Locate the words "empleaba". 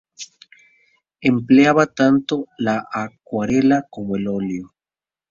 1.29-1.85